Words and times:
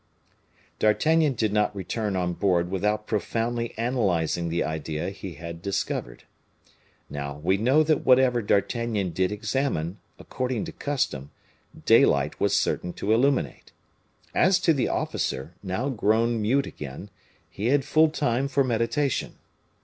D'Artagnan 0.79 1.33
did 1.33 1.53
not 1.53 1.75
return 1.75 2.15
on 2.15 2.33
board 2.33 2.71
without 2.71 3.05
profoundly 3.05 3.77
analyzing 3.77 4.49
the 4.49 4.63
idea 4.63 5.11
he 5.11 5.35
had 5.35 5.61
discovered. 5.61 6.23
Now, 7.07 7.37
we 7.37 7.57
know 7.57 7.83
that 7.83 8.03
whatever 8.03 8.41
D'Artagnan 8.41 9.11
did 9.11 9.31
examine, 9.31 9.99
according 10.17 10.65
to 10.65 10.71
custom, 10.71 11.29
daylight 11.85 12.39
was 12.39 12.55
certain 12.57 12.93
to 12.93 13.13
illuminate. 13.13 13.73
As 14.33 14.57
to 14.61 14.73
the 14.73 14.87
officer, 14.87 15.53
now 15.61 15.89
grown 15.89 16.41
mute 16.41 16.65
again, 16.65 17.11
he 17.47 17.67
had 17.67 17.85
full 17.85 18.09
time 18.09 18.47
for 18.47 18.63
meditation. 18.63 19.37